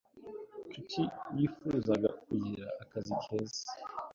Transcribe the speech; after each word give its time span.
Nshuti 0.67 1.01
yifuzaga 1.37 2.09
kugira 2.25 2.67
akazi 2.83 3.13
keza. 3.23 3.63